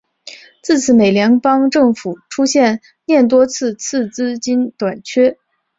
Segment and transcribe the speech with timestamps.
[0.63, 5.37] 自此美国联邦政府出现廿多次次资金短缺。